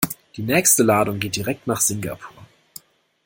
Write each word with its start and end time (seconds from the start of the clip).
Die 0.35 0.41
nächste 0.41 0.81
Ladung 0.81 1.19
geht 1.19 1.35
direkt 1.35 1.67
nach 1.67 1.79
Singapur. 1.79 2.43